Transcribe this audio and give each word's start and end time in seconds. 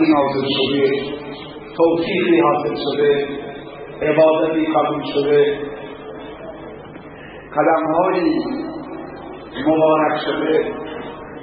نازل 0.00 0.48
شده 0.56 0.90
توفیقی 1.76 2.40
حاصل 2.40 2.74
شده 2.84 3.28
عبادتی 4.02 4.66
قبول 4.66 5.02
شده 5.14 5.58
قدمهایی 7.56 8.44
مبارک 9.66 10.20
شده 10.26 10.72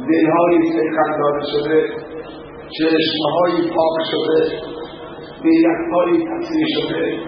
دلهایی 0.10 0.72
سکن 0.72 1.18
داده 1.20 1.46
شده 1.54 1.88
چشمهایی 2.70 3.72
پاک 3.76 3.98
شده 4.12 4.62
نیتهایی 5.44 6.18
تصریح 6.18 6.68
شده 6.80 7.20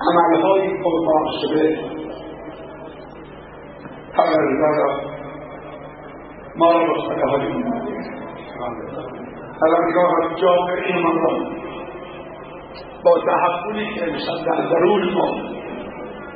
عملهایی 0.00 0.68
قربان 0.82 1.26
شده. 1.42 1.78
پروردگارا 4.16 5.00
ما 6.56 6.72
را 6.72 6.86
به 6.86 7.00
خداهای 7.00 7.48
پروردگارا 9.60 10.34
جامعه 10.34 11.02
من 11.04 11.16
را 11.22 11.32
با 13.04 13.18
تحولی 13.26 13.94
که 13.94 14.02
امشب 14.02 14.46
در 14.46 14.68
درون 14.70 15.14
ما 15.14 15.28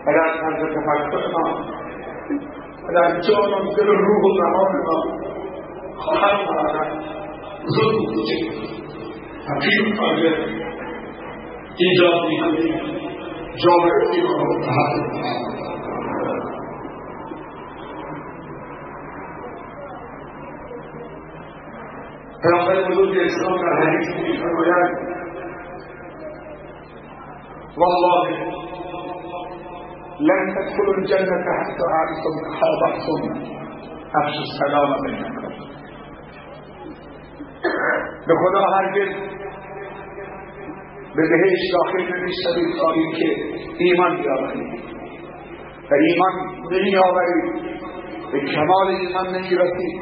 و 0.06 0.12
در 0.12 0.30
طرز 0.40 0.60
تفکر 0.74 1.24
ما 1.32 1.46
و 2.88 2.92
در 2.94 3.20
جان 3.20 3.52
و 3.52 3.74
دل 3.76 3.88
و 3.88 3.94
روح 3.94 4.24
و 4.24 4.36
زمان 4.38 4.82
ما 4.84 4.98
خواهر 5.96 6.46
برادر 6.46 6.90
بزرگ 7.64 7.98
حقیق 9.48 9.98
جامعه 13.64 14.22
رو 14.22 14.60
تحول 14.64 15.47
پیامبر 22.42 22.90
بزرگ 22.90 23.18
اسلام 23.18 23.56
در 23.62 23.72
حدیث 23.82 24.08
میفرماید 24.08 25.08
والله 27.76 28.28
لن 30.20 30.54
تدخلوا 30.54 30.94
الجنة 30.98 31.46
حتى 31.58 31.84
أعرفكم 31.96 32.34
تحاببتم 32.46 33.20
أفشوا 34.14 34.44
السلام 34.48 35.02
بينكم 35.02 35.48
به 38.26 38.34
خدا 38.42 38.62
هرگز 38.76 39.14
به 41.16 41.28
بهش 41.28 41.60
داخل 41.72 42.16
نمی‌شوید 42.16 42.76
تا 42.80 42.92
اینکه 42.92 43.36
ایمان 43.78 44.16
بیاورید. 44.16 44.80
و 45.90 45.94
ایمان 45.94 46.34
نمیآورید. 46.72 47.78
به 48.32 48.40
کمال 48.40 48.86
ایمان 48.86 49.26
نمی‌رسید. 49.26 50.00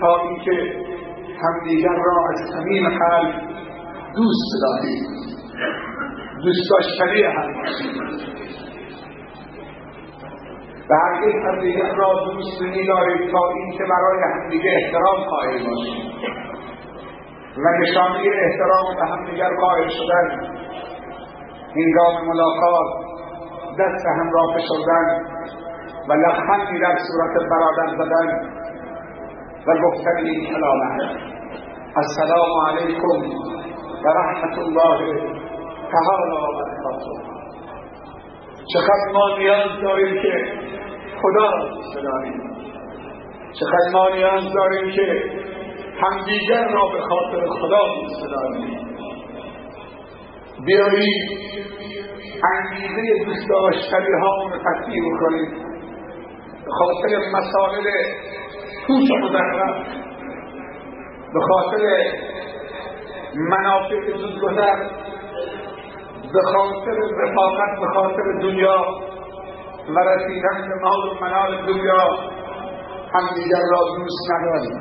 تا 0.00 0.20
اینکه 0.22 0.85
همدیگر 1.42 1.96
را 2.04 2.16
از 2.30 2.40
صمیم 2.52 2.88
قلب 2.88 3.34
دوست 4.16 4.46
بدارید 4.52 5.06
دوست 6.44 6.70
داشتنی 6.70 7.22
هم 7.22 7.48
و 10.90 10.94
هرگز 10.94 11.34
همدیگر 11.46 11.94
را 11.94 12.12
دوست 12.24 12.62
نمیدارید 12.62 13.30
تا 13.32 13.38
اینکه 13.54 13.84
برای 13.84 14.22
همدیگه 14.34 14.70
احترام 14.76 15.24
قائل 15.30 15.58
باشید 15.68 16.06
و 17.56 17.68
نشانه 17.80 18.20
احترام 18.44 18.96
به 18.96 19.06
همدیگر 19.06 19.50
قائل 19.60 19.88
شدن. 19.88 20.56
هنگام 21.76 22.26
ملاقات 22.26 23.06
دست 23.78 24.06
هم 24.06 24.30
را 24.32 24.42
فشردن 24.54 25.36
و 26.08 26.12
لبخندی 26.12 26.80
در 26.80 26.96
صورت 27.08 27.48
برادر 27.50 27.96
زدن 27.96 28.56
و 29.66 29.80
گفتن 29.80 30.16
این 30.16 30.46
کلامه 30.46 31.25
السلام 32.00 32.50
علیکم 32.68 33.20
و 34.04 34.08
رحمت 34.16 34.58
الله 34.58 34.98
تعالی 35.92 36.32
و 36.32 36.48
برکاته 36.58 37.14
چقدر 38.72 39.12
ما 39.12 39.38
نیاز 39.38 39.80
داریم 39.82 40.22
که 40.22 40.32
خدا 41.22 41.50
را 41.50 42.02
داریم 42.02 42.40
چقدر 43.60 43.92
ما 43.92 44.08
نیاز 44.08 44.52
داریم 44.54 44.90
که 44.90 45.24
همدیگر 46.00 46.68
را 46.68 46.88
به 46.92 47.00
خاطر 47.00 47.46
خدا 47.60 47.82
داریم 48.30 48.78
بیایید 50.66 51.46
انگیزه 52.52 53.24
دوست 53.24 53.48
داشتنی 53.48 54.20
ها 54.22 54.42
رو 54.42 54.58
تطبیق 54.58 55.04
کنیم 55.20 55.50
به 56.64 56.70
خاطر 56.70 57.18
مسائل 57.32 57.84
پوش 58.86 59.10
مدرم 59.22 60.06
به 61.36 61.42
خاطر 61.42 61.82
منافع 63.34 64.18
زود 64.18 64.40
گذر 64.42 64.76
به 66.32 66.42
خاطر 66.42 66.96
رفاقت 67.22 67.80
به 67.80 67.86
خاطر 67.94 68.22
دنیا 68.42 68.76
و 69.96 69.98
رسیدن 69.98 70.68
به 70.68 70.74
مال 70.82 71.08
و 71.08 71.24
منال 71.24 71.66
دنیا 71.66 72.04
همدیگر 73.14 73.62
را 73.70 73.80
دوست 73.96 74.30
نداریم. 74.30 74.80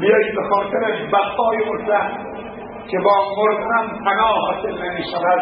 بیایید 0.00 0.34
به 0.34 0.42
خاطر 0.42 1.08
بقای 1.12 1.58
مطلق 1.72 2.10
که 2.90 2.98
با 3.04 3.16
مردن 3.36 4.04
پناه 4.04 4.36
حاصل 4.46 4.72
نمی 4.72 5.04
شود 5.12 5.40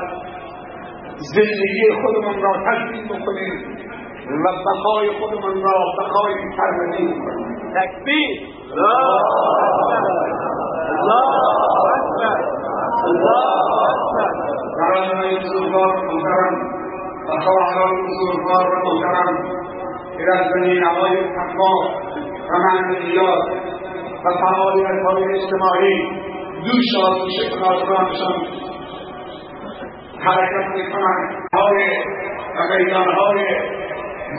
زندگی 1.16 2.02
خودمون 2.02 2.42
را 2.42 2.52
تجدید 2.66 3.04
بکنیم 3.04 3.76
و 4.44 4.48
بقای 4.66 5.10
خودمون 5.20 5.62
را 5.62 5.84
بقای 5.98 6.34
بکنیم. 6.34 7.46
تکبیر. 7.74 8.56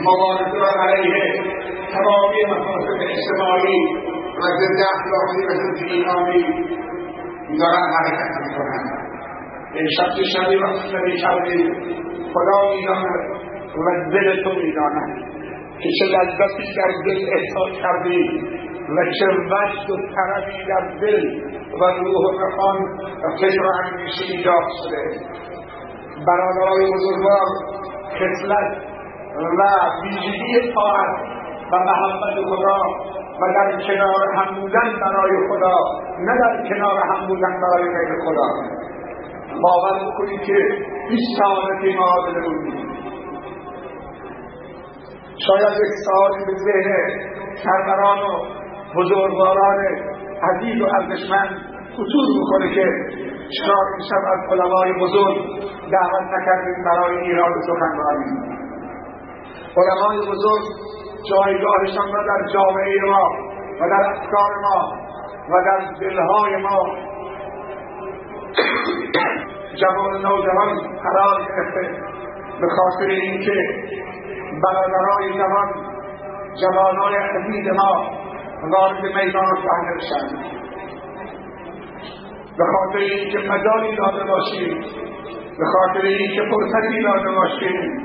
مبارزه 0.06 0.66
علیه 0.82 1.42
تمامی 1.92 2.44
مفاسد 2.44 3.00
اجتماعی 3.10 3.97
و 4.38 4.46
ضد 4.58 4.80
اخلاقی 4.94 5.46
و 5.46 5.50
ضد 5.62 5.84
ایمانی 5.88 6.42
دارن 7.58 7.84
حرکت 7.96 8.34
می‌کنند 8.40 8.98
شب 9.96 10.22
شبی 10.34 10.56
و 10.56 10.66
شبی 10.92 11.18
شبی 11.18 11.72
خدا 12.34 12.60
می‌داند 12.74 13.38
و 13.76 14.10
دل 14.12 14.42
تو 14.44 14.50
می‌داند 14.50 15.28
که 15.78 15.88
چه 15.98 16.04
لذتی 16.04 16.74
در 16.76 16.92
دل 17.06 17.20
احساس 17.36 17.82
کردی 17.82 18.40
و 18.88 19.04
چه 19.18 19.26
وجد 19.26 19.90
و 19.90 19.96
طربی 20.14 20.64
در 20.68 20.96
دل 21.00 21.40
و 21.80 21.84
روح 21.84 22.24
و 22.24 22.78
و 23.24 23.36
فکر 23.40 23.62
و 23.62 23.70
اندیشه 23.84 24.24
ایجاد 24.36 24.68
شده 24.82 25.20
برادرای 26.26 26.90
بزرگوار 26.92 27.46
خصلت 28.14 28.82
و 29.58 29.62
ویژگی 30.02 30.72
طاعت 30.74 31.16
و 31.72 31.78
محبت 31.78 32.44
خدا 32.48 32.78
و 33.40 33.52
در 33.54 33.82
کنار 33.86 34.34
هم 34.36 34.60
بودن 34.60 35.00
برای 35.00 35.48
خدا 35.48 35.76
نه 36.18 36.38
در 36.38 36.68
کنار 36.68 36.98
هم 36.98 37.26
بودن 37.26 37.60
برای 37.60 37.82
غیر 37.82 38.14
خدا. 38.24 38.48
باور 39.62 39.98
بکنید 40.06 40.40
که 40.40 40.58
هیچ 41.08 41.20
سعادتی 41.38 41.96
معادل 41.98 42.44
اون 42.44 42.64
نیست 42.64 42.88
شاید 45.46 45.72
یک 45.72 45.92
سوالی 46.06 46.44
به 46.44 46.54
ذهن 46.66 46.94
سروران 47.64 48.18
و 48.18 48.58
بزرگواران 48.96 49.84
عزیز 50.42 50.82
و 50.82 50.86
ارزشمند 50.94 51.50
خطور 51.92 52.26
می‌کنه 52.38 52.74
که 52.74 52.84
چرا 53.56 53.76
امشب 53.94 54.22
از 54.32 54.40
علمای 54.52 54.92
بزرگ 54.92 55.36
دعوت 55.92 56.26
نکردیم 56.34 56.84
برای 56.84 57.16
ایران 57.18 57.52
سخنرانی. 57.66 58.58
علمای 59.76 60.18
بزرگ 60.18 60.64
جایگاهشان 61.30 62.12
را 62.12 62.22
در 62.26 62.52
جامعه 62.52 63.00
ما 63.10 63.30
و 63.80 63.88
در 63.90 64.10
افکار 64.10 64.50
ما 64.62 64.92
و 65.48 65.64
در 65.64 65.92
دلهای 66.00 66.56
ما 66.56 66.86
جوان 69.80 70.12
نوجوان 70.12 70.98
قرار 71.02 71.38
گرفته. 71.48 72.08
به 72.60 72.68
خاطر 72.68 73.10
اینکه 73.10 73.54
برادرای 74.62 75.32
جوان 75.38 75.68
جوانای 76.62 77.16
عزیز 77.16 77.66
ما 77.76 78.10
وارد 78.72 79.02
میدان 79.04 79.56
صحنه 79.56 79.94
بشن 79.96 80.58
به 82.58 82.64
خاطر 82.64 82.98
اینکه 82.98 83.38
مجالی 83.38 83.96
داده 83.96 84.24
باشیم 84.24 84.80
به 85.58 85.64
خاطر 85.64 86.06
اینکه 86.06 86.42
فرصتی 86.50 87.02
داده 87.02 87.30
باشیم 87.30 87.98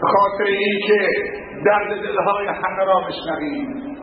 به 0.00 0.06
خاطر 0.06 0.44
اینکه 0.44 1.08
درد 1.64 1.88
دلهای 1.88 2.46
همه 2.46 2.84
را 2.86 3.00
بشنویم. 3.08 3.96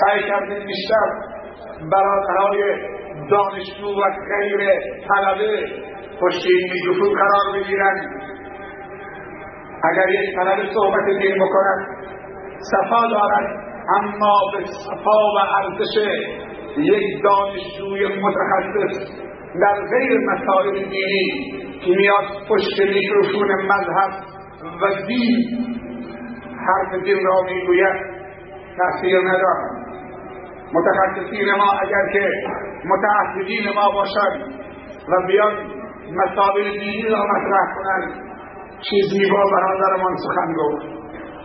سعی 0.00 0.22
کردیم 0.28 0.66
بیشتر 0.66 1.30
برادرهای 1.92 2.62
دانشجو 3.30 3.86
و 3.86 4.02
غیر 4.28 4.60
طلبه 5.08 5.66
پشت 6.20 6.46
این 6.46 6.72
میکروفون 6.72 7.14
قرار 7.14 7.60
بگیرند 7.60 8.20
اگر 9.84 10.08
یک 10.08 10.36
طلب 10.36 10.72
صحبت 10.74 11.04
دین 11.04 11.34
بکنند 11.34 11.86
صفا 12.70 13.06
دارد 13.10 13.70
اما 13.98 14.40
به 14.52 14.64
صفا 14.64 15.20
و 15.34 15.38
ارزش 15.58 15.96
یک 16.76 17.22
دانشجوی 17.24 18.20
متخصص 18.22 19.10
در 19.60 19.74
غیر 19.74 20.18
مسائل 20.18 20.72
دینی 20.72 21.60
که 21.84 21.90
میاد 21.96 22.48
پشت 22.48 22.80
میکروفون 22.80 23.48
مذهب 23.52 24.10
و 24.82 25.06
دین 25.06 25.79
حرف 26.70 27.02
دین 27.04 27.26
را 27.26 27.42
می‌گوید 27.42 27.96
تاثیر 28.78 29.20
ندارد 29.20 29.80
متخصصین 30.74 31.54
ما 31.58 31.72
اگر 31.82 32.12
که 32.12 32.30
متعهدین 32.84 33.74
ما 33.74 33.90
باشند 33.94 34.54
و 35.08 35.26
بیان 35.26 35.52
مسائل 36.14 36.70
دینی 36.70 37.08
را 37.08 37.22
مطرح 37.24 37.74
کنند 37.74 38.30
چه 38.80 38.96
زیبا 39.10 39.44
برادرمان 39.52 40.16
سخن 40.16 40.52
گفت 40.52 40.86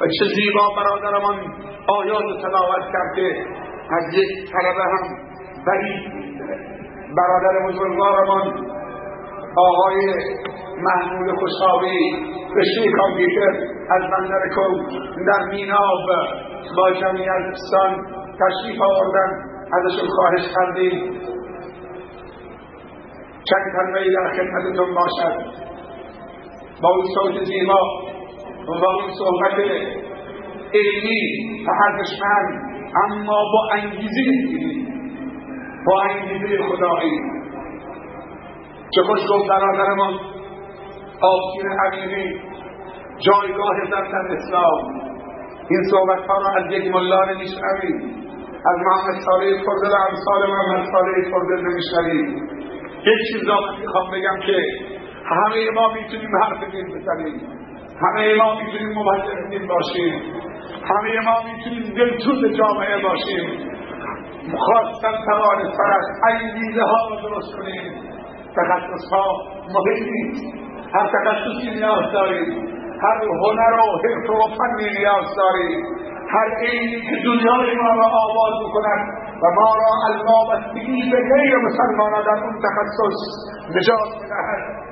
و 0.01 0.06
چه 0.07 0.25
زیبا 0.36 0.69
برادرمان 0.77 1.36
آیات 1.88 2.42
تلاوت 2.42 2.92
کرده. 2.94 3.45
از 3.92 4.13
یک 4.13 4.51
طلبه 4.51 4.83
هم 4.83 5.18
برید 5.68 6.13
برادر 7.18 7.68
بزرگوارمان 7.68 8.64
آقای 9.57 10.13
محمود 10.77 11.35
خوشحاوی 11.39 11.97
رشته 12.55 12.91
کامپیوتر 12.97 13.53
از 13.89 14.01
بندر 14.11 14.49
کن. 14.55 14.73
در 15.27 15.45
میناب 15.49 16.05
با 16.77 16.91
جمعی 16.91 17.29
از 17.29 17.43
دوستان 17.49 18.05
تشریف 18.39 18.81
آوردن. 18.81 19.55
ازشون 19.73 20.09
خواهش 20.09 20.41
کردیم. 20.55 21.21
چند 23.43 23.65
کلمه 23.75 24.05
در 24.15 24.31
خدمتتون 24.33 24.95
باشد. 24.95 25.65
با 26.81 26.89
اون 26.89 27.05
صوت 27.13 27.43
زیبا 27.43 27.81
و 28.67 28.79
با 28.81 28.93
اون 28.93 29.11
صحبت 29.19 29.59
علمی 30.73 31.65
و 31.67 31.71
ارزشمند 31.85 32.75
اما 33.05 33.43
با 33.53 33.61
انگیزه 33.73 34.21
با 35.85 36.01
انگیزه 36.01 36.63
خدایی. 36.63 37.34
چه 38.95 39.01
خوش 39.01 39.19
گفت 39.30 39.50
برادرمان 39.50 40.13
آبگیر 41.21 41.65
حقیقی 41.80 42.42
جایگاه 43.19 43.75
در 43.92 44.01
در 44.12 44.36
اسلام. 44.36 45.01
این 45.69 45.83
صحبت 45.92 46.27
ها 46.27 46.38
را 46.38 46.50
از 46.57 46.71
یک 46.71 46.92
ملا 46.92 47.25
نمیشنوید 47.25 48.25
از 48.65 48.77
محمد 48.86 49.21
صالح 49.25 49.63
فردل 49.65 49.95
امثال 50.09 50.50
محمد 50.50 50.86
صالح 50.92 51.31
فردل 51.31 51.62
نمیشنوید 51.68 52.56
یک 53.06 53.19
چیز 53.31 53.47
را 53.47 53.56
می‌خوام 53.80 54.12
بگم 54.12 54.39
که 54.45 54.57
همه 55.25 55.71
ما 55.75 55.94
می‌تونیم 55.94 56.30
حرف 56.44 56.71
دین 56.71 57.00
بزنیم. 57.00 57.41
همه 58.01 58.36
ما 58.36 58.56
می‌تونیم 58.56 59.00
مبلغ 59.00 59.50
دین 59.50 59.68
باشیم. 59.68 60.21
همه 60.89 61.19
ما 61.25 61.36
می‌تونیم 61.44 61.94
دلسوز 61.94 62.57
جامعه 62.57 63.03
باشیم. 63.03 63.71
خواستن 64.57 65.25
توانستن 65.25 65.91
از 65.91 66.06
انگیزه 66.30 66.81
ها 66.81 67.09
رو 67.09 67.30
درست 67.30 67.56
کنیم. 67.56 68.14
تخصص 68.57 69.11
ها 69.11 69.25
مهم 69.75 70.03
نیست 70.11 70.45
هر 70.93 71.07
تخصصی 71.07 71.69
نیاز 71.75 72.13
داریم 72.13 72.75
هر 73.01 73.17
هنر 73.43 73.73
و 73.79 73.87
حرف 74.03 74.29
و 74.29 74.55
فنی 74.57 74.89
نیاز 74.99 75.25
داریم 75.37 75.85
هر 76.29 76.49
اینی 76.61 77.01
که 77.01 77.15
دنیای 77.25 77.75
ما 77.75 77.89
را 77.89 78.07
آواز 78.25 78.53
بکند 78.65 79.25
و 79.41 79.45
ما 79.59 79.71
را 79.81 79.91
از 80.09 80.21
وابستگی 80.25 81.11
به 81.11 81.17
غیر 81.17 81.57
مسلمان 81.57 82.11
در 82.23 82.43
اون 82.43 82.59
تخصص 82.65 83.19
نجات 83.75 84.09
بدهد 84.23 84.85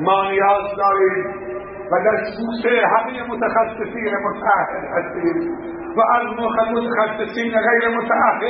ما 0.00 0.30
نیاز 0.30 0.76
داریم 0.76 1.44
و 1.90 1.94
در 2.04 2.16
سوس 2.36 2.72
همه 2.94 3.22
متخصصین 3.28 4.12
متعهد 4.26 4.84
هستیم 4.94 5.58
و 5.96 6.00
از 6.00 6.26
متخصصین 6.72 7.52
غیر 7.52 7.88
متعهد 7.96 8.42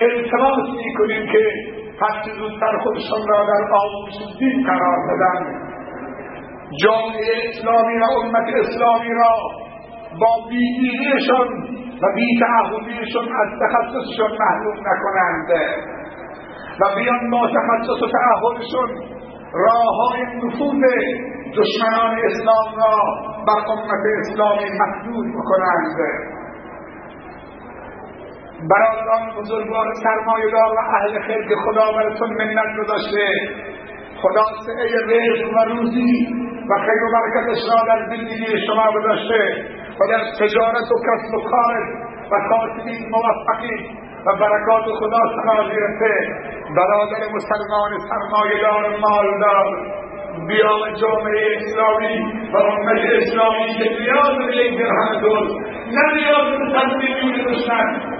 التماس 0.00 0.68
می‌کنیم 0.86 1.32
که 1.32 1.42
هرچه 2.00 2.30
زودتر 2.38 2.78
خودشان 2.82 3.28
را 3.28 3.46
در 3.46 3.74
آموزش 3.74 4.38
دین 4.38 4.66
قرار 4.66 4.98
بدن. 5.08 5.66
جامعه 6.82 7.34
اسلامی 7.48 7.98
و 7.98 8.04
امت 8.22 8.48
اسلامی 8.64 9.14
را 9.14 9.34
با 10.20 10.48
بیدینیشان 10.48 11.48
و 12.02 12.06
بیتعهدیشان 12.14 13.28
از 13.42 13.48
تخصصشان 13.62 14.30
محروم 14.40 14.76
نکنند. 14.86 15.48
و 16.80 16.94
بیان 16.96 17.30
با 17.30 17.48
تخصص 17.48 18.02
و 18.02 18.06
تعهدشون 18.16 18.90
راه 19.52 19.86
های 19.98 20.22
نفوذ 20.22 20.82
دشمنان 21.58 22.16
اسلام 22.24 22.68
را 22.76 22.96
بر 23.46 23.72
امت 23.72 24.04
اسلامی 24.20 24.78
محدود 24.78 25.26
بکنند. 25.34 25.96
برادران 28.70 29.24
بزرگوار 29.38 29.86
سرمایهدار 30.02 30.74
و 30.76 30.80
اهل 30.96 31.20
خیر 31.26 31.48
که 31.48 31.56
خدا 31.64 31.92
براتون 31.92 32.28
منت 32.28 32.70
گذاشته. 32.80 33.26
خدا 34.22 34.44
سعه 34.66 34.88
رزق 35.08 35.56
و 35.56 35.64
روزی 35.64 36.26
و 36.70 36.74
خیر 36.86 37.02
و 37.04 37.08
برکتش 37.16 37.58
را 37.70 37.94
در 37.94 38.06
زندگی 38.06 38.66
شما 38.66 38.92
گذاشته. 38.92 39.64
و 40.00 40.06
در 40.08 40.24
تجارت 40.40 40.88
و 40.92 40.96
کسب 41.06 41.34
و 41.34 41.40
کار 41.50 41.74
و 42.32 42.48
کاسبین 42.48 43.10
موفقی 43.10 43.76
و 44.26 44.36
برکات 44.40 44.84
خدا 45.00 45.20
سنا 45.36 45.68
گرفته. 45.68 46.12
برادر 46.76 47.20
مسلمان 47.34 47.90
سرمایهدار 48.08 48.96
مالدار 49.00 49.96
بیا 50.48 50.92
جامعه 51.00 51.56
اسلامی 51.56 52.50
و 52.52 52.56
امت 52.56 53.00
اسلامی 53.22 53.74
که 53.78 53.90
نیاز 54.00 54.38
به 54.38 54.56
یک 54.56 54.78
درهم 54.78 55.20
دوست 55.20 55.56
نه 55.96 56.14
نیاز 56.14 56.58
به 56.58 56.78
تصمیمی 56.78 57.44
دشمن 57.44 58.15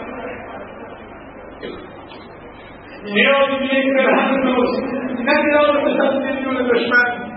نیاز 3.05 3.59
به 3.59 3.79
یک 3.79 3.97
درهم 3.97 4.43
دوست 4.43 4.83
نه 5.27 5.43
نیاز 5.43 5.85
به 5.85 5.91
تصمیمی 5.99 6.71
دشمن. 6.71 7.37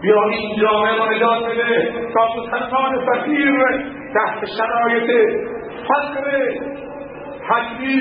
بیا 0.00 0.22
این 0.22 0.60
جامعه 0.60 0.96
را 0.96 1.10
نجات 1.10 1.50
بده. 1.50 1.92
تا 2.14 2.26
مسلمان 2.36 3.06
فقیر 3.06 3.54
تحت 4.14 4.44
شرایط 4.58 5.10
فقر 5.88 6.24
حجمی 7.48 8.00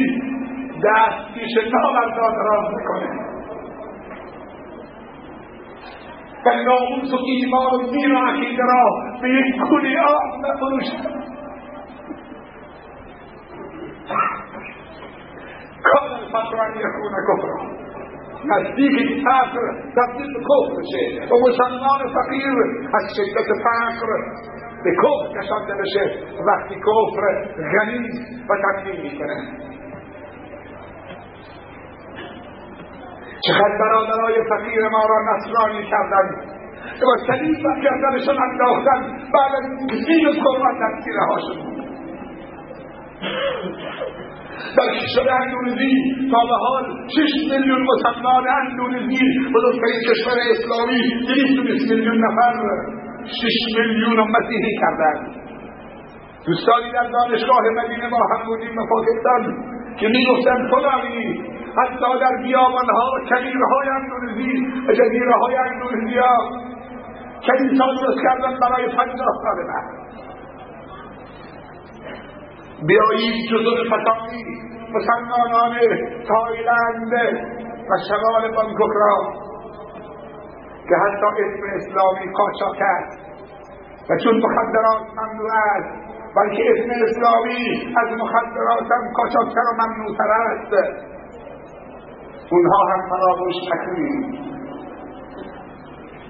دست 0.83 1.33
پیش 1.33 1.73
نامردان 1.73 2.33
دراز 2.33 2.73
می‌کنه. 2.75 3.25
و 6.45 6.49
ناموس 6.49 7.13
و 7.13 7.17
ایمان 7.25 7.73
و 7.73 7.91
دین 7.91 8.11
و 8.11 8.17
عقیده 8.17 8.63
را 8.63 8.89
به 9.21 9.29
یک 9.29 9.55
کولی 9.69 9.97
آب 9.97 10.45
نفروشد 10.45 11.24
یکون 16.85 17.11
کفرا 17.27 17.85
نزدیک 18.45 19.23
فقر 19.25 19.61
تبدیل 19.97 20.33
به 20.33 20.39
کفر 20.39 20.81
شه 20.91 21.33
و 21.33 21.35
مسلمان 21.47 21.99
فقیر 22.13 22.55
از 22.93 23.05
شدت 23.17 23.49
فقر 23.63 24.09
به 24.83 24.91
کفر 24.91 25.41
کشانده 25.41 25.73
بشه 25.81 26.03
وقتی 26.47 26.75
کفر 26.75 27.23
غنی 27.73 28.09
و 28.49 28.55
تبدیل 28.63 29.01
می‌کنه 29.01 29.37
چقدر 33.47 33.77
برادرای 33.79 34.35
فقیر 34.49 34.89
ما 34.89 35.05
را 35.09 35.35
نصرانی 35.35 35.89
کردند 35.89 36.55
و 37.01 37.17
سلیب 37.27 37.65
و 37.65 37.81
کردنشان 37.83 38.35
انداختن 38.43 39.01
بعد 39.33 39.51
از 39.57 39.65
زیر 40.05 40.43
قرآن 40.43 40.79
در 40.79 41.01
سیره 41.03 41.19
هاشون 41.29 41.75
در 44.77 44.89
کشور 44.99 45.29
اندونزی. 45.41 45.93
تا 46.31 46.37
به 46.49 46.57
حال 46.63 46.83
شش 47.15 47.33
میلیون 47.51 47.81
مسلمان 47.91 48.43
اندونزی. 48.61 49.25
بزرگترین 49.55 50.01
کشور 50.09 50.37
اسلامی 50.55 51.01
دویست 51.27 51.59
و 51.59 51.63
بیست 51.63 51.91
میلیون 51.91 52.17
نفر 52.25 52.53
شش 53.39 53.57
میلیون 53.77 54.19
مسیحی 54.35 54.75
کردند. 54.81 55.45
دوستانی 56.47 56.91
در 56.91 57.07
دانشگاه 57.11 57.63
مدینه 57.77 58.09
با 58.09 58.17
هم 58.17 58.45
بودیم 58.45 58.77
و 58.77 58.85
پاکستان 58.89 59.41
که 59.99 60.07
می‌گفتند 60.07 60.69
خدایی 60.71 61.55
حتی 61.77 62.19
در 62.21 62.43
بیابانها 62.43 63.05
و 63.15 63.29
کلیرهای 63.29 63.87
اندونزی 63.95 64.51
و 64.87 64.93
جزیرههای 64.93 65.55
اندونزیا 65.55 66.31
کلیسا 67.47 67.85
درست 67.85 68.23
کردن 68.23 68.59
برای 68.59 68.87
پنجاه 68.87 69.33
سال 69.43 69.67
بعد. 69.67 70.04
بیایید 72.87 73.35
جزر 73.51 73.77
فتامی 73.91 74.43
مسلمانان 74.95 75.73
تایلند 76.27 77.13
و 77.89 77.97
شمال 78.09 78.55
بانکوک 78.55 78.91
را 78.95 79.15
که 80.89 80.95
حتی 80.95 81.25
اسم 81.43 81.63
اسلامی 81.75 82.31
قاچاق 82.33 82.75
کرد. 82.75 83.25
و 84.09 84.17
چون 84.23 84.37
مخدرات 84.37 85.01
ممنوع 85.17 85.51
است 85.75 86.05
بلکه 86.35 86.63
اسم 86.71 86.89
اسلامی 87.07 87.93
از 87.97 88.19
مخدراتم 88.21 89.13
کاشاتتر 89.15 89.61
و 89.61 89.73
ممنوعتر 89.81 90.31
است. 90.31 90.73
اونها 92.51 92.79
هم 92.91 93.09
فراموش 93.09 93.55
نکنیم 93.73 94.45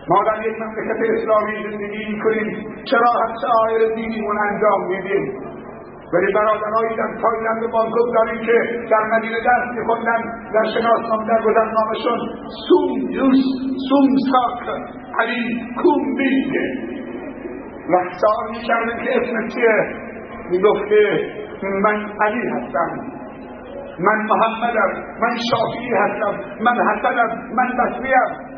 ما 0.09 0.23
در 0.23 0.47
یک 0.47 0.61
مملکت 0.61 0.99
اسلامی 1.13 1.71
زندگی 1.71 2.13
می‌کنیم 2.13 2.75
چرا 2.83 3.11
هم 3.11 3.33
شعائر 3.41 3.95
دینیمون 3.95 4.37
انجام 4.39 4.87
میدیم؟ 4.87 5.44
ولی 6.15 6.33
برادرهایی 6.33 6.95
در 6.97 7.21
تایلند 7.21 7.63
و 7.63 7.67
بانکوک 7.67 8.13
داریم 8.15 8.41
که 8.41 8.87
در 8.91 9.17
مدینه 9.17 9.37
درس 9.45 9.77
میخوندن 9.77 10.21
در 10.53 10.63
شناسنامه 10.73 11.27
در 11.27 11.41
گذرنامهشون 11.43 12.19
سوم 12.67 13.11
یوس 13.11 13.43
سوم 13.89 14.15
ساک 14.31 14.75
علی 15.19 15.73
کوم 15.81 16.15
بیگه 16.17 16.95
و 17.89 17.93
سوال 18.21 18.49
می‌کردن 18.51 19.03
که 19.03 19.21
اسم 19.21 19.47
چیه؟ 19.47 19.77
می‌گفت 20.51 20.89
که 20.89 21.31
من 21.83 22.05
علی 22.21 22.47
هستم 22.49 23.15
من 23.99 24.25
محمدم 24.29 24.91
من 25.21 25.37
شافعی 25.51 25.89
هستم 25.89 26.63
من 26.63 26.73
حسنم 26.73 27.55
من 27.55 27.67
بسریم 27.77 28.55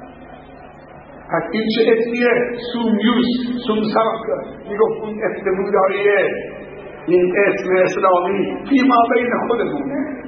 پس 1.31 1.43
این 1.51 1.63
چه 1.75 1.91
اسمیه؟ 1.91 2.57
سومیوس 2.73 3.27
سومساک 3.67 4.47
می‌گفت 4.69 5.01
اون 5.01 5.19
اسم 5.23 5.55
بوداییه 5.57 6.56
این 7.07 7.33
اسم 7.37 7.69
اسلامی 7.83 8.57
فیما 8.69 9.03
بین 9.13 9.31
خودمونه 9.47 10.23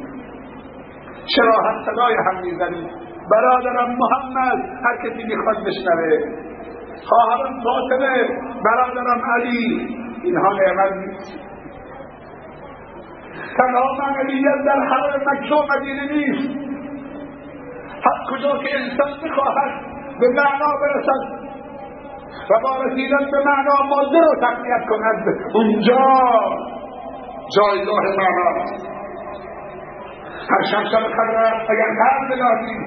چرا 1.36 1.56
هم 1.66 1.84
صدای 1.86 2.16
هم 2.28 2.42
می‌زنیم 2.42 2.90
برادرم 3.32 3.98
محمد 4.00 4.60
هر 4.84 4.98
کسی 4.98 5.24
می‌خواد 5.24 5.58
بشنوه. 5.66 6.40
خواهرم 7.06 7.64
فاطمه 7.64 8.28
برادرم 8.66 9.22
علی. 9.36 9.88
اینها 10.24 10.54
نعمت 10.54 10.94
نیست. 10.94 11.40
تمام 13.58 14.02
عملیت 14.02 14.66
در 14.66 14.80
حرم 14.84 15.22
مکه 15.28 15.56
و 15.56 15.64
مدینه 15.76 16.14
نیست. 16.14 16.60
هر 18.06 18.32
کجا 18.32 18.58
که 18.58 18.70
انسان 18.80 19.30
بخواهد 19.30 19.82
به 20.20 20.28
معنا 20.28 20.74
برسد؟ 20.82 21.39
و 22.50 22.60
با 22.64 22.84
رسیدن 22.84 23.32
به 23.32 23.38
معنا 23.46 23.78
ماده 23.90 24.20
رو 24.20 24.36
تقویت 24.42 24.86
کند 24.90 25.24
اونجا 25.54 26.06
جایگاه 27.56 28.04
معنا 28.18 28.50
هر 30.50 30.62
شب 30.72 30.84
شب 30.92 31.04
قدر 31.08 31.54
اگر 31.70 31.90
قدر 32.02 32.36
بدانی 32.36 32.78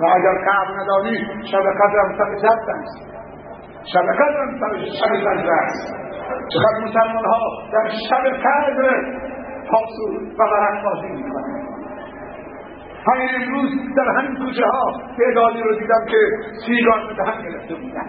و 0.00 0.04
اگر 0.06 0.34
قدر 0.48 0.80
ندانی 0.80 1.16
شب 1.52 1.58
قدر 1.58 1.98
هم 2.04 2.18
سر 2.18 2.34
جد 2.34 2.70
است. 2.70 3.12
شب 3.92 4.02
قدر 4.02 4.42
هم 4.42 4.58
سر 4.60 4.84
شب 5.00 5.16
جد 5.16 5.48
است. 5.48 5.94
چقدر 6.48 6.84
مسلمان 6.84 7.24
ها 7.24 7.40
در 7.72 7.88
شب 8.10 8.24
قدر 8.28 9.02
پاسو 9.70 10.06
و 10.38 10.50
برک 10.50 10.84
بازی 10.84 11.08
می‌کنند. 11.08 11.62
همین 13.06 13.28
امروز 13.34 13.70
در 13.96 14.08
همین 14.18 14.36
کوچه 14.38 14.66
ها 14.66 14.92
تعدادی 15.18 15.62
رو 15.62 15.78
دیدم 15.78 16.06
که 16.08 16.18
سیگار 16.66 17.06
به 17.08 17.14
دهن 17.14 17.42
گرفته 17.42 17.74
بودن. 17.74 18.06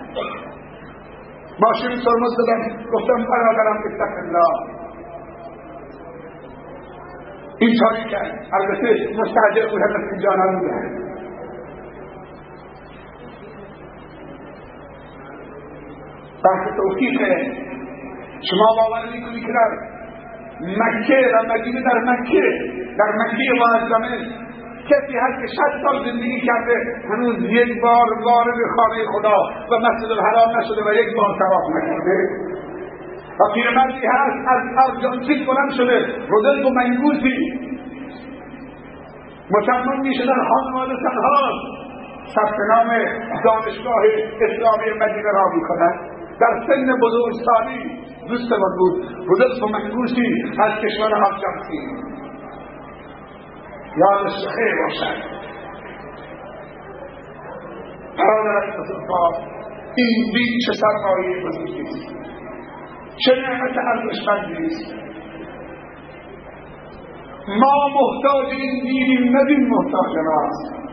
ماشین 1.60 1.90
ترمز 2.06 2.38
دادم 2.38 2.92
گفتم 2.94 3.26
برادرم 3.32 3.78
اتق 3.86 4.18
الله. 4.24 4.84
این 7.60 7.76
کاری 7.82 8.10
کرد. 8.12 8.48
البته 8.54 9.10
مستعجل 9.18 9.70
بود 9.72 9.82
از 9.82 9.92
اینجا 10.12 10.36
نبودن 10.36 11.04
بحث 16.44 16.68
توفیقه 16.78 17.52
شما 18.50 18.68
باور 18.78 19.12
می‌کنی 19.12 19.42
که 19.42 19.52
در 19.54 19.94
مکه 20.62 21.32
و 21.34 21.54
مدینه 21.54 21.82
در 21.82 22.00
مکه 22.00 22.42
در 22.98 23.12
مکه 23.18 23.54
معظمه 23.60 24.43
کسی 24.94 25.18
هست 25.18 25.40
که 25.42 25.48
شد 25.56 25.74
سال 25.84 26.06
زندگی 26.06 26.42
کرده 26.48 26.76
هنوز 27.10 27.38
یک 27.60 27.82
بار 27.82 28.08
وارد 28.26 28.60
خانه 28.76 29.06
خدا 29.14 29.38
و 29.72 29.80
مسجد 29.86 30.12
الحرام 30.12 30.58
نشده 30.58 30.82
و 30.88 30.94
یک 30.94 31.16
بار 31.18 31.32
تواف 31.40 31.66
نکرده. 31.76 32.18
و 33.40 33.54
پیرمردی 33.54 34.08
هست 34.08 34.48
از 34.48 34.62
ارجانسیل 34.86 35.46
بلند 35.48 35.72
شده. 35.78 35.98
رودل 36.30 36.66
و 36.66 36.70
منگوزی. 36.70 37.38
مسلمان 39.52 40.00
میشه 40.00 40.26
در 40.26 40.48
خانواده 40.50 40.94
تنها 40.96 41.52
ثبت 42.36 42.58
نام 42.70 42.88
دانشگاه 43.46 44.04
اسلامی 44.42 44.90
مدینه 45.02 45.32
را 45.34 45.46
می‌کند 45.56 46.00
در 46.40 46.66
سن 46.68 47.00
بزرگسالی 47.02 48.00
دوست 48.30 48.52
من 48.52 48.78
بود. 48.78 49.28
رودل 49.28 49.64
و 49.64 49.68
منگوزی 49.68 50.44
از 50.60 50.72
کشور 50.72 51.14
ارجانسیل 51.16 52.13
یادش 53.98 54.48
خیر 54.56 54.76
باشد 54.84 55.44
برادر 58.18 58.78
بزرگوار 58.80 59.34
این 59.96 60.32
دین 60.34 60.60
چه 60.66 60.74
سرمایه 60.82 61.46
بزرگی 61.46 61.82
است 61.82 62.16
چه 63.26 63.32
نعمت 63.42 63.78
ارزشمندی 63.78 64.66
است 64.66 65.04
ما 67.48 67.88
محتاج 67.96 68.48
این 68.52 68.84
دینیم 68.84 69.38
نه 69.38 69.46
دین 69.46 69.68
محتاج 69.70 70.14
ماست. 70.26 70.84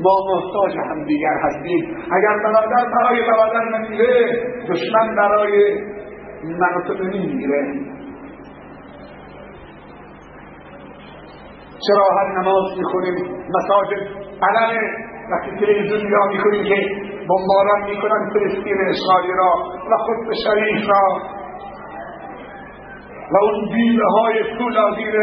ما 0.00 0.14
محتاج 0.30 0.76
هم 0.76 1.04
دیگر 1.04 1.36
هستیم. 1.42 1.96
اگر 2.12 2.42
برادر 2.44 2.90
برای 2.96 3.20
برادر 3.20 3.78
نمیره 3.78 4.42
دشمن 4.68 5.14
برای 5.16 5.74
من 6.44 7.08
نمیره. 7.12 7.96
چرا 11.86 12.06
هر 12.18 12.40
نماز 12.40 12.64
می‌خونیم 12.78 13.14
مساجد 13.56 14.02
علم 14.42 14.70
وقتی 15.30 15.50
تلویزیون 15.60 16.06
نگاه 16.06 16.28
می‌کنیم 16.28 16.64
که 16.64 16.78
بمباران 17.28 17.80
می‌کنن 17.90 18.30
فلسطین 18.32 18.78
اسرائیل 18.88 19.36
را 19.36 19.52
و 19.90 19.96
خود 19.96 20.34
شریف 20.44 20.88
را. 20.88 21.20
و 23.32 23.36
اون 23.42 23.68
بیله 23.74 24.04
های 24.18 24.44
فولادین 24.58 25.14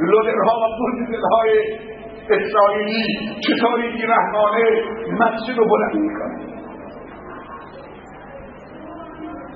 لودرها 0.00 0.54
و 0.62 0.66
بلدرهای 0.78 1.52
اسرائیلی 2.30 3.04
چطوری 3.40 3.92
بیرحمانه 3.92 4.82
مسجد 5.20 5.58
رو 5.58 5.64
بلند 5.64 5.94
می‌کنه؟ 5.94 6.36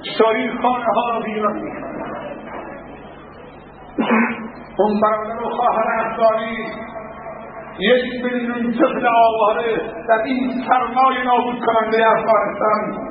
چطوری 0.02 0.50
خانه 0.62 0.84
ها 0.96 1.18
رو 1.18 1.24
بیران 1.24 1.56
می‌کنه. 1.62 1.90
اون 4.80 5.00
برادر 5.00 5.42
و 5.42 5.49
خواهر 5.49 6.06
افغانی 6.06 6.66
یک 7.78 8.25
میلیون 8.25 8.72
طفل 8.72 9.06
آواره 9.06 9.76
در 10.08 10.22
این 10.25 10.64
سرمای 10.68 11.25
نابود 11.25 11.64
کننده 11.66 12.06
افغانستان 12.06 13.10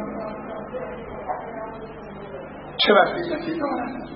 چه 2.78 2.94
وسیلتی 2.94 3.60
دارد 3.60 4.10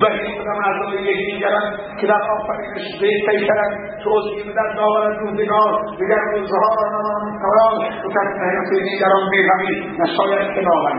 بودم 0.00 0.58
اعضای 0.64 1.02
یکی 1.02 1.32
دیگرن 1.32 1.76
که 2.00 2.06
در 2.06 2.22
آفرینش 2.30 3.00
بیتی 3.00 3.46
کردن 3.46 3.98
توضیح 4.04 4.52
در 4.56 4.74
داور 4.76 5.16
روزگار 5.18 5.96
دیگر 5.98 6.20
روزها 6.34 6.74
قرار 7.42 7.74
و 8.04 8.10
کسی 8.10 8.82
دیگران 8.82 9.30
بیغمی 9.30 9.96
نشاید 9.98 10.54
که 10.54 10.60
باور 10.60 10.94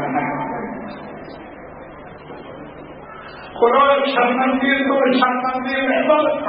نکنند 3.59 4.05
خدا 4.05 4.05
شرمندی 4.15 4.83
تو 4.87 4.95
شرمندی 5.19 5.75
عبادت 5.75 6.43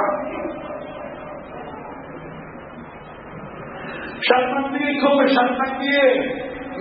شرمندی 4.29 5.01
تو 5.01 5.17
به 5.17 5.27
شرمندی 5.27 5.97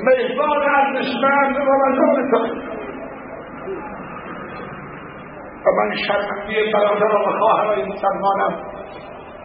مهبان 0.04 0.62
ارزشمند 0.76 1.56
و 1.56 1.70
وزان 1.82 2.30
تو. 2.30 2.70
و 5.66 5.70
من 5.76 5.96
شرمندی 6.08 6.72
برادر 6.72 7.16
و 7.16 7.38
خواهرای 7.38 7.84
مسلمانم 7.84 8.62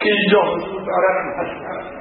که 0.00 0.10
اینجا 0.12 0.40
حضور 0.40 0.82
دارن 0.82 1.34
هستن 1.38 1.96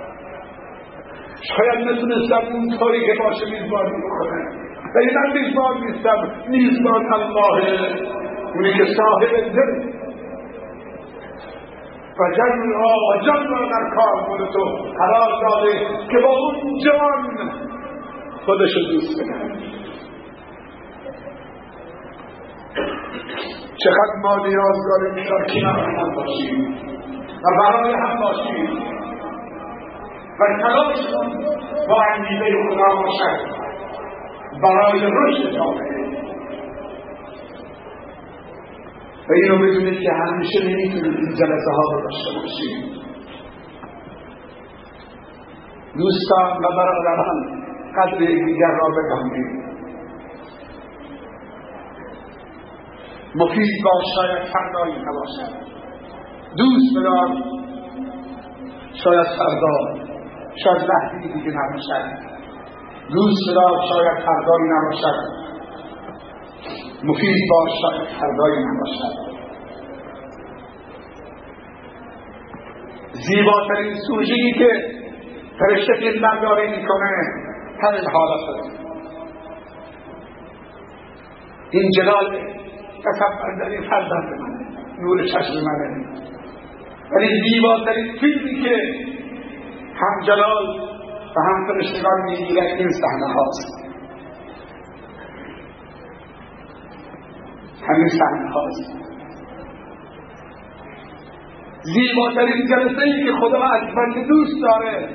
شاید 1.41 1.87
نتونستم 1.87 2.53
اون 2.53 2.79
طوری 2.79 3.05
که 3.05 3.23
باشه 3.23 3.45
میزبانی 3.51 3.91
بکنم. 4.01 4.65
ولی 4.95 5.11
من 5.15 5.41
میزبان 5.41 5.83
نیستم. 5.83 6.31
میزبان 6.47 7.13
الله. 7.13 8.24
اونی 8.55 8.73
که 8.73 8.85
صاحب 8.97 9.31
دل. 9.55 9.95
و 12.19 12.31
جن 12.37 12.69
را 12.71 12.89
را 13.49 13.69
در 13.69 13.95
کار 13.95 14.29
مورد 14.29 14.51
تو 14.51 14.63
قرار 14.97 15.31
داده 15.41 15.79
که 16.11 16.17
با 16.19 16.29
اون 16.29 16.79
جان 16.85 17.49
خودش 18.45 18.71
دوست 18.91 19.21
بکنه. 19.21 19.55
چقدر 23.83 24.15
ما 24.21 24.35
نیاز 24.47 24.75
داریم 24.89 25.15
در 25.15 25.45
کنار 25.53 25.89
هم 25.89 26.15
باشیم 26.15 26.75
و 27.43 27.47
برای 27.59 27.93
هم 27.93 28.19
باشیم. 28.21 28.69
و 30.39 30.61
تلاش 30.61 30.97
با 31.89 32.03
انگیزه 32.13 32.45
خدا 32.69 33.01
باشد. 33.01 33.55
برای 34.61 34.99
رشد 34.99 35.55
جامعه. 35.55 35.94
و 39.29 39.33
اینو 39.33 39.57
بدونید 39.57 39.99
که 39.99 40.11
همیشه 40.11 40.59
نمی‌تونید 40.63 41.17
این 41.17 41.35
جلسه 41.35 41.71
ها 41.75 41.93
رو 41.93 42.01
داشته 42.03 42.39
باشید. 42.39 42.95
دوستان 45.97 46.57
و 46.63 46.75
برادران 46.77 47.65
قدر 47.97 48.17
دیگر 48.17 48.71
را 48.81 48.87
بدانید 48.89 49.65
مفید 53.35 53.83
باش 53.83 54.03
شاید 54.15 54.43
فردایی 54.53 54.95
نباشد. 55.01 55.65
دوست 56.57 56.97
بدار 56.97 57.27
شاید 59.03 59.27
فردا 59.37 60.05
شاید 60.63 60.89
لحظی 60.91 61.33
دیگه 61.33 61.51
نباشد. 61.51 62.25
دوست 63.13 63.41
بدار 63.51 63.71
شاید 63.93 64.25
فردایی 64.25 64.69
نباشد. 64.69 65.44
مفید 67.03 67.49
باش 67.49 67.71
شاید 67.81 68.07
فردایی 68.19 68.65
نباشد. 68.65 69.35
زیباترین 73.11 73.93
سوژه‌ای 74.07 74.51
که 74.51 74.69
فرشته 75.59 75.93
فیلمبرداری 75.99 76.67
می‌کنه 76.67 77.11
همین 77.81 78.09
حالت 78.13 78.75
این 81.71 81.91
جلال 81.97 82.39
تصور 83.05 83.55
در 83.59 83.69
این 83.69 83.89
فرزند 83.89 84.39
منه 84.39 84.65
نور 85.01 85.25
چشم 85.25 85.53
منه. 85.65 86.05
ولی 87.11 87.27
زیباترین 87.49 88.17
فیلمی 88.19 88.61
که 88.61 88.77
هم 89.95 90.25
جلال 90.27 90.65
و 91.35 91.41
هم 91.41 91.67
فرشتگان 91.67 92.21
می‌گیرن 92.25 92.65
این 92.65 92.89
صحنه 92.89 93.33
هاست. 93.33 93.84
همین 97.89 98.07
صحنه 98.07 98.51
هاست 98.51 99.05
زیباترین 101.93 102.67
جلسه 102.69 103.01
ای 103.01 103.25
که 103.25 103.31
خدا 103.41 103.63
از 103.63 103.95
بنده 103.95 104.27
دوست 104.27 104.61
داره 104.61 105.09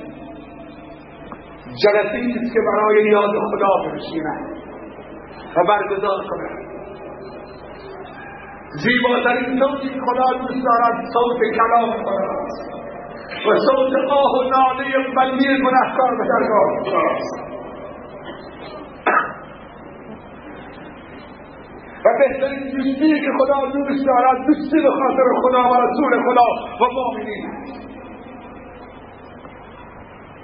جلسه 1.84 2.14
ای 2.14 2.32
که 2.32 2.60
برای 2.66 3.02
نیاز 3.02 3.30
خدا 3.30 3.72
بنشینند 3.84 4.56
و 5.56 5.64
برگزار 5.68 6.24
کنند 6.30 6.60
زیباترین 8.82 9.58
صوتی 9.58 9.88
که 9.88 10.00
خدا 10.00 10.38
دوست 10.38 10.64
دارد 10.66 11.04
صوت 11.12 11.40
کلام 11.56 11.90
خدا 11.90 12.40
و 13.46 13.58
صوت 13.58 14.10
آه 14.10 14.32
و 14.38 14.42
ناله 14.50 15.14
بندی 15.16 15.46
گناهکار 15.46 16.16
به 16.18 16.24
درگاه 16.28 16.84
خداست. 16.84 17.49
بهترین 22.20 22.62
دوستی 22.76 23.20
که 23.20 23.30
خدا 23.38 23.58
دوست 23.74 24.06
دارد 24.06 24.46
دوستی 24.46 24.78
به 24.86 24.90
خاطر 25.00 25.26
خدا 25.42 25.62
و 25.70 25.74
رسول 25.86 26.12
خدا 26.26 26.48
و 26.80 26.84
مؤمنین. 26.96 27.44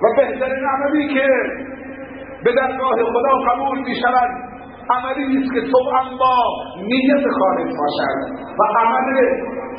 و 0.02 0.06
بهترین 0.16 0.64
عملی 0.74 1.14
که 1.14 1.26
به 2.44 2.52
درگاه 2.52 2.96
خدا 3.12 3.34
قبول 3.48 3.78
می 3.78 3.94
شود 4.02 4.30
عملی 4.90 5.38
است 5.38 5.54
که 5.54 5.60
تو 5.60 5.78
با 6.20 6.36
نیت 6.76 7.24
خالص 7.38 7.72
باشد 7.80 8.18
و 8.58 8.62
عمل 8.80 9.16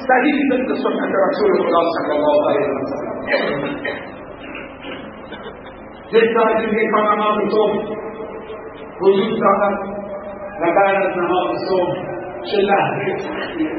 صحیح 0.07 0.37
ضد 0.51 0.69
سنت 0.83 1.13
رسول 1.27 1.51
خدا 1.63 1.81
صلی 1.97 2.11
الله 2.17 2.37
علیه 2.49 2.69
و 2.69 2.79
سلم. 2.85 3.17
یک 6.11 6.37
نماز 6.95 7.37
صبح 7.51 7.97
وجود 9.01 9.39
دارد. 9.39 9.96
و 10.61 10.65
بعد 10.75 10.95
از 10.95 11.17
نماز 11.17 11.57
صبح 11.69 11.95
چه 12.51 12.57
لحظه 12.57 13.17
سختیه 13.17 13.71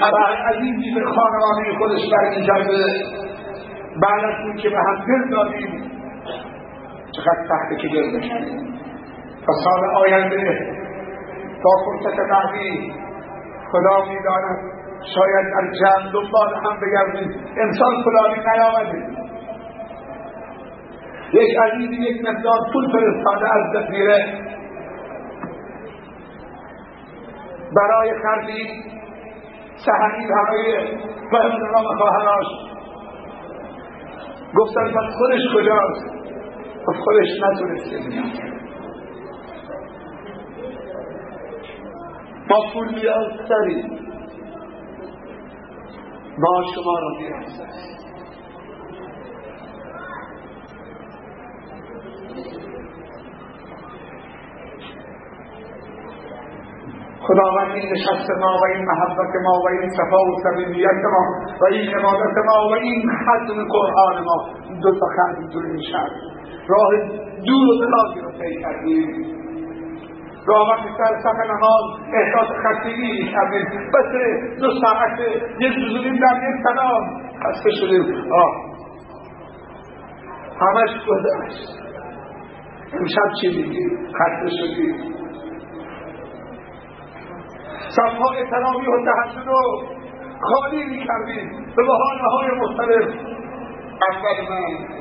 خبر 0.00 0.36
عزیزی 0.48 0.94
به 0.94 1.04
خانواده 1.04 1.78
خودش 1.78 2.00
برمیگرده 2.12 2.84
بعد 4.02 4.24
از 4.24 4.44
اون 4.44 4.56
که 4.56 4.68
به 4.68 4.76
هم 4.78 5.04
دل 5.08 5.30
دادیم 5.36 5.90
چقدر 7.16 7.48
سخته 7.48 7.76
که 7.76 7.88
دل 7.88 8.18
بکنیم 8.18 8.80
تا 9.46 9.52
سال 9.64 9.90
آینده 9.96 10.76
تا 11.62 11.70
فرصت 11.84 12.16
بعدی 12.30 12.92
خدا 13.72 14.04
می‌داند 14.08 14.58
شاید 15.14 15.46
در 15.54 15.72
جمع 15.80 16.12
دنبال 16.12 16.54
هم 16.64 16.80
بگردیم 16.80 17.30
انسان 17.56 17.94
فلانی 18.04 18.40
نیامده 18.46 19.19
یک 21.32 21.56
عزیزی 21.64 21.94
یک 21.94 22.24
مقدار 22.28 22.58
پول 22.72 22.88
فرستاده 22.92 23.54
از 23.54 23.72
جزیره 23.74 24.50
برای 27.76 28.10
خرجی 28.22 28.82
سهمی 29.86 30.26
برای 30.28 30.96
برادران 31.32 31.84
و 31.84 31.98
خواهراش 31.98 32.46
گفتن 34.56 34.88
پس 34.88 35.14
خودش 35.18 35.40
کجاست؟ 35.54 36.06
پس 36.86 36.94
خودش 37.04 37.28
نتونسته 37.42 37.96
بیاد. 38.08 38.50
ما 42.50 42.56
پول 42.74 42.94
نیاز 42.94 43.48
داریم. 43.48 43.90
ما 46.38 46.64
شما 46.74 46.98
را 46.98 47.10
نیاز 47.18 47.58
داریم. 47.58 47.99
خداوند 57.30 57.72
این 57.74 57.92
نشست 57.92 58.30
ما 58.40 58.52
و 58.60 58.64
این 58.74 58.84
محبت 58.84 59.34
ما 59.42 59.54
و 59.64 59.68
این 59.68 59.90
صفا 59.90 60.20
و 60.28 60.32
صمیمیت 60.44 61.02
ما 61.14 61.22
و 61.60 61.64
این 61.72 61.94
عبادت 61.94 62.36
ما 62.46 62.68
و 62.70 62.74
این 62.74 63.10
ختم 63.22 63.58
قرآن 63.74 64.24
ما 64.24 64.36
دو 64.82 64.90
تا 65.00 65.06
خط 65.16 65.38
اینطوری 65.38 65.72
میشن 65.72 66.08
راه 66.68 66.90
دور 67.46 67.68
و 67.68 67.78
درازی 67.80 68.20
رو 68.20 68.30
طی 68.32 68.60
کردیم. 68.62 69.40
راه 70.46 70.68
وقتی 70.70 70.88
سر 70.98 71.18
صف 71.24 71.38
نماز 71.50 71.84
احساس 72.14 72.48
خستگی 72.62 73.10
می‌کردیم 73.24 73.90
بس 73.94 74.10
دو 74.60 74.68
ساعت 74.82 75.20
یک 75.60 75.72
جزولیم 75.72 76.16
در 76.16 76.36
یک 76.48 76.62
کلام. 76.68 77.02
خسته 77.44 77.70
شدیم. 77.70 78.32
آه. 78.32 78.52
همش 80.60 80.90
گذشت 81.08 81.80
امشب 82.92 83.32
چی 83.40 83.48
میگی؟ 83.48 83.88
خسته 84.18 84.50
شدیم 84.50 85.19
صفهای 87.96 88.50
تراویح 88.50 88.88
و 88.88 89.04
تحجد 89.04 89.46
رو 89.46 89.82
خالی 90.40 90.84
می 90.84 91.06
کردیم 91.06 91.66
به 91.76 91.82
بحانه 91.82 92.22
های 92.22 92.48
مختلف. 92.58 93.08
اول 94.10 94.48
من 94.48 95.00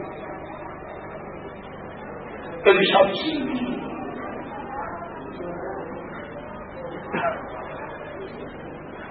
امشب 2.65 3.07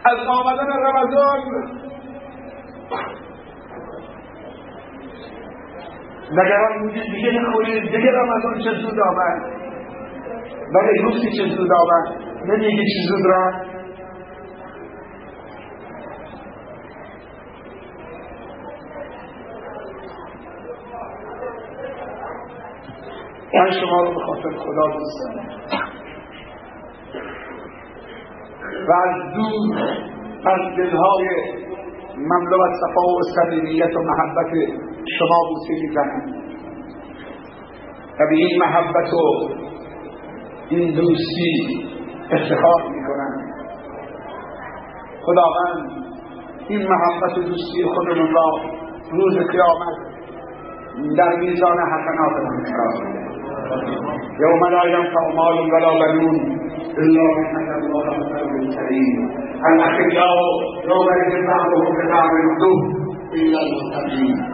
از 0.04 0.26
آمدن 0.28 0.66
رمضان. 0.86 1.40
نگران 6.32 6.82
بودید 6.82 7.02
دیگه 7.02 7.30
نخورید 7.30 7.82
دیگه 7.82 8.12
رمضان 8.12 8.58
چه 8.58 8.70
زود 8.70 9.00
آمد؟ 9.00 9.42
ولی 10.74 11.02
گفتی 11.06 11.30
چه 11.38 11.56
زود 11.56 11.68
آمد؟ 11.72 12.27
نمیگی 12.48 12.84
چه 12.84 13.08
زود 13.08 13.26
را. 13.26 13.52
من 23.54 23.70
شما 23.70 24.02
رو 24.02 24.14
به 24.14 24.20
خاطر 24.26 24.50
خدا 24.56 24.87
دوست 24.98 25.18
دارم. 25.24 25.48
و 28.88 28.92
از 28.92 29.34
دور 29.34 29.78
از 30.46 30.76
دلهای 30.76 31.28
مملو 32.16 32.62
از 32.62 32.76
صفا 32.80 33.00
و 33.00 33.22
صمیمیت 33.34 33.96
و 33.96 34.02
محبت 34.02 34.52
شما 35.18 35.38
بوسه 35.48 35.74
می‌زنم 35.82 36.38
و 38.20 38.26
به 38.30 38.34
این 38.34 38.58
محبت 38.61 39.14
و 39.14 39.48
این 40.70 40.94
دوستی 40.94 41.88
افتخار 42.32 42.82
می‌کنم 42.90 43.58
خداوند 45.22 45.90
این 46.68 46.88
محبت 46.88 47.34
دوستی 47.34 47.84
خودمون 47.94 48.34
را 48.34 48.50
روز 49.12 49.38
قیامت 49.38 49.98
در 51.18 51.36
میزان 51.36 51.78
حسنات 51.78 52.32
من 52.44 52.62
قرار 52.62 53.18
يوم 54.40 54.64
لا 54.64 54.84
ينفع 54.88 55.34
مال 55.36 55.72
ولا 55.72 55.92
بنون 56.00 56.36
الا 56.98 57.22
من 57.22 57.56
اتى 57.60 57.74
الله 57.78 58.06
بقلب 58.18 58.70
سليم 58.70 59.30
الاخلاء 59.64 60.38
يومئذ 60.90 61.46
بعضهم 61.46 61.94
ببعض 61.98 62.30
الدب 62.44 62.80
الا 63.32 63.60
المتقين 63.66 64.47